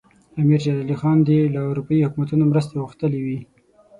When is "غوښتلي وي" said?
2.83-3.39